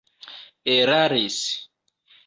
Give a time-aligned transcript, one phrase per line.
[0.75, 1.39] eraris